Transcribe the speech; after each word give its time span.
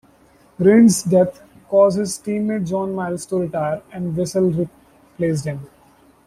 Rindt's 0.59 1.03
death 1.03 1.43
caused 1.69 1.99
his 1.99 2.17
teammate 2.17 2.65
John 2.65 2.95
Miles 2.95 3.23
to 3.27 3.37
retire 3.41 3.83
and 3.93 4.15
Wisell 4.17 4.49
replaced 5.15 5.45
him. 5.45 5.69